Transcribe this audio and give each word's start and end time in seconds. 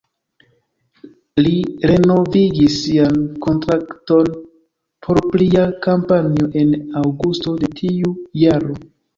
Li 1.47 1.51
renovigis 1.91 2.77
sian 2.85 3.19
kontrakton 3.47 4.33
por 5.09 5.21
plia 5.35 5.67
kampanjo 5.87 6.51
en 6.63 6.75
aŭgusto 7.05 7.59
de 7.65 7.73
tiu 7.83 8.17
jaro. 8.47 8.85